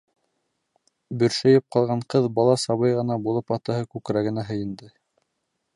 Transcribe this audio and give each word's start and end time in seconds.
Бөршәйеп 1.23 1.65
ҡалған 1.75 2.01
ҡыҙ 2.13 2.25
бала 2.39 2.57
сабый 2.63 2.97
ғына 3.01 3.21
булып 3.27 3.55
атаһы 3.59 3.87
күкрәгенә 3.95 4.49
һыйынды. 4.51 4.93